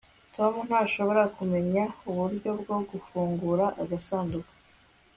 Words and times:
tom 0.35 0.53
ntashobora 0.67 1.23
kumenya 1.35 1.83
uburyo 2.09 2.49
bwo 2.61 2.77
gufungura 2.89 3.65
agasanduku 3.81 4.53